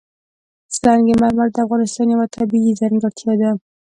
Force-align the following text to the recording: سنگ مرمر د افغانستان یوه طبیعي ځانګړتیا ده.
سنگ 0.77 1.07
مرمر 1.21 1.47
د 1.51 1.57
افغانستان 1.65 2.07
یوه 2.13 2.25
طبیعي 2.37 2.71
ځانګړتیا 2.81 3.33
ده. 3.41 3.51